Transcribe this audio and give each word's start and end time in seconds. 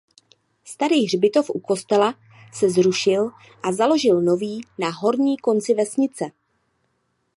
Starý 0.63 1.05
hřbitov 1.05 1.49
u 1.49 1.59
kostela 1.59 2.13
se 2.53 2.69
zrušil 2.69 3.29
a 3.63 3.73
založil 3.73 4.21
nový 4.21 4.61
na 4.79 4.89
horním 4.89 5.37
konci 5.37 5.73
vesnice. 5.73 6.25